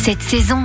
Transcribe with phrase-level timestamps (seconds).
[0.00, 0.64] cette saison.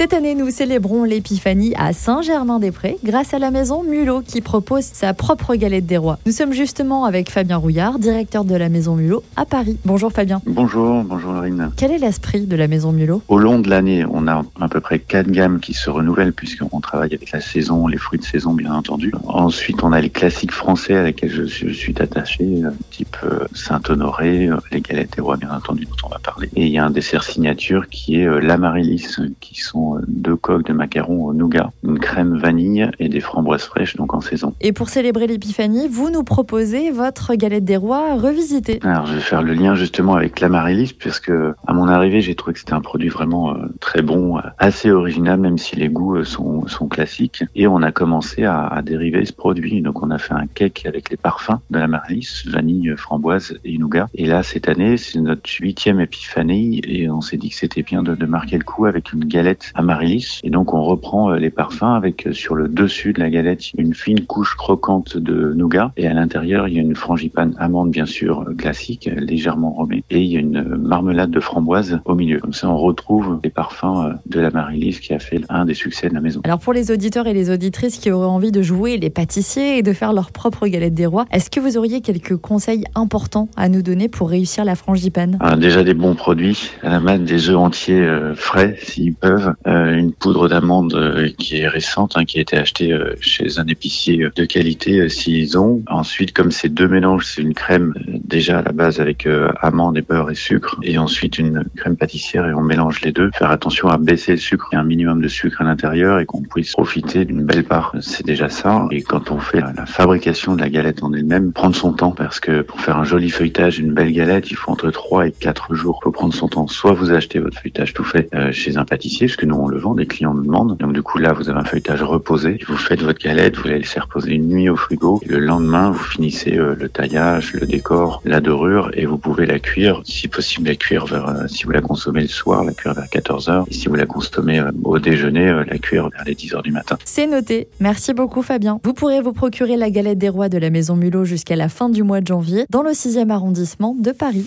[0.00, 5.12] Cette année, nous célébrons l'épiphanie à Saint-Germain-des-Prés grâce à la maison Mulot qui propose sa
[5.12, 6.18] propre galette des rois.
[6.24, 9.76] Nous sommes justement avec Fabien Rouillard, directeur de la maison Mulot à Paris.
[9.84, 10.40] Bonjour Fabien.
[10.46, 11.70] Bonjour, bonjour Laurine.
[11.76, 13.20] Quel est l'esprit de la maison Mulot?
[13.28, 16.80] Au long de l'année, on a à peu près quatre gammes qui se renouvellent puisqu'on
[16.80, 19.12] travaille avec la saison, les fruits de saison bien entendu.
[19.26, 23.40] Ensuite, on a les classiques français à lesquels je, je suis attaché, euh, type euh,
[23.52, 26.48] Saint-Honoré, euh, les galettes des rois bien entendu dont on va parler.
[26.56, 30.72] Et il y a un dessert signature qui est l'amaryllis, qui sont deux coques de
[30.72, 34.54] macarons au nougat, une crème vanille et des framboises fraîches donc en saison.
[34.60, 38.80] Et pour célébrer l'épiphanie, vous nous proposez votre galette des rois revisitée.
[38.82, 41.30] Alors je vais faire le lien justement avec l'amaryllis puisque
[41.66, 44.90] à mon arrivée j'ai trouvé que c'était un produit vraiment euh, très bon, euh, assez
[44.90, 48.82] original même si les goûts euh, sont, sont classiques et on a commencé à, à
[48.82, 52.94] dériver ce produit donc on a fait un cake avec les parfums de l'amaryllis, vanille,
[52.96, 57.50] framboise et nougat et là cette année c'est notre huitième épiphanie et on s'est dit
[57.50, 60.82] que c'était bien de, de marquer le coup avec une galette amaryllis et donc on
[60.82, 64.54] reprend euh, les parfums avec euh, sur le dessus de la galette une fine couche
[64.56, 65.92] croquante de nougat.
[65.96, 70.04] Et à l'intérieur il y a une frangipane amande bien sûr euh, classique légèrement romée
[70.10, 72.38] et il y a une marmelade de framboise au milieu.
[72.38, 76.14] Comme ça on retrouve les parfums de l'amaryllis qui a fait un des succès de
[76.14, 76.40] la maison.
[76.44, 79.82] Alors pour les auditeurs et les auditrices qui auraient envie de jouer les pâtissiers et
[79.82, 83.68] de faire leur propre galette des rois, est-ce que vous auriez quelques conseils importants à
[83.68, 85.38] nous donner pour réussir la frangipane?
[85.40, 89.54] Ah, déjà des bons produits à la main des œufs entiers euh, frais s'ils peuvent
[89.66, 93.66] une poudre d'amande euh, qui est récente hein, qui a été achetée euh, chez un
[93.66, 95.82] épicier euh, de qualité euh, s'ils ont.
[95.86, 99.50] Ensuite comme ces deux mélanges c'est une crème euh, déjà à la base avec euh,
[99.60, 103.30] amande et beurre et sucre et ensuite une crème pâtissière et on mélange les deux.
[103.34, 104.68] Faire attention à baisser le sucre.
[104.72, 107.64] Il y a un minimum de sucre à l'intérieur et qu'on puisse profiter d'une belle
[107.64, 107.94] part.
[108.00, 108.86] C'est déjà ça.
[108.90, 112.40] Et quand on fait la, fabrication de la galette en elle-même prendre son temps parce
[112.40, 115.74] que pour faire un joli feuilletage une belle galette il faut entre 3 et 4
[115.74, 116.66] jours faut prendre son temps.
[116.66, 119.94] Soit vous achetez votre feuilletage tout fait euh, chez un pâtissier parce on le vend
[119.94, 123.02] des clients nous demandent donc du coup là vous avez un feuilletage reposé vous faites
[123.02, 126.74] votre galette vous la laissez reposer une nuit au frigo le lendemain vous finissez euh,
[126.78, 131.06] le taillage le décor la dorure et vous pouvez la cuire si possible la cuire
[131.06, 133.88] vers euh, si vous la consommez le soir la cuire vers 14 heures et si
[133.88, 137.26] vous la consommez euh, au déjeuner la cuire vers les 10 heures du matin C'est
[137.26, 137.68] noté.
[137.80, 138.80] Merci beaucoup Fabien.
[138.84, 141.88] Vous pourrez vous procurer la galette des rois de la maison Mulot jusqu'à la fin
[141.88, 144.46] du mois de janvier dans le 6e arrondissement de Paris.